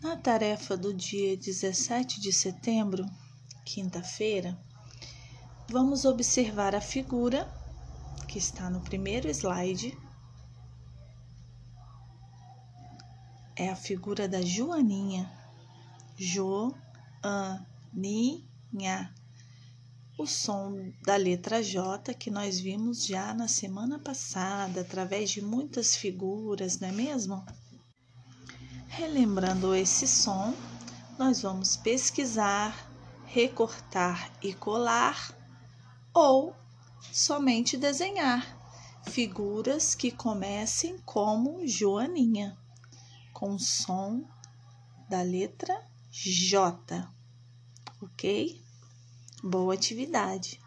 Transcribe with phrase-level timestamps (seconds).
[0.00, 3.04] Na tarefa do dia 17 de setembro,
[3.64, 4.56] quinta-feira,
[5.68, 7.52] vamos observar a figura
[8.28, 9.98] que está no primeiro slide.
[13.56, 15.28] É a figura da Joaninha.
[16.16, 16.62] Joaninha.
[20.16, 25.96] O som da letra J que nós vimos já na semana passada, através de muitas
[25.96, 27.44] figuras, não é mesmo?
[28.98, 30.52] Relembrando esse som,
[31.16, 32.90] nós vamos pesquisar,
[33.26, 35.32] recortar e colar
[36.12, 36.52] ou
[37.12, 38.44] somente desenhar
[39.08, 42.58] figuras que comecem como Joaninha,
[43.32, 44.24] com o som
[45.08, 45.80] da letra
[46.10, 47.08] J,
[48.02, 48.60] ok?
[49.44, 50.60] Boa atividade!